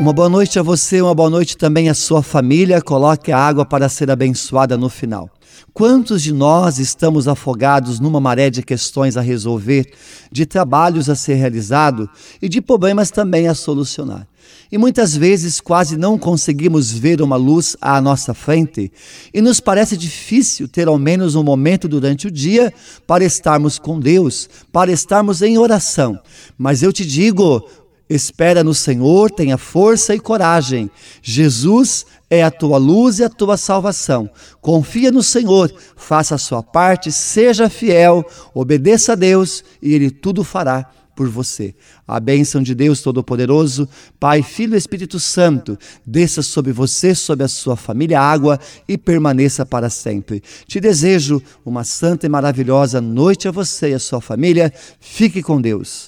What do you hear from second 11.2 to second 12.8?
realizado e de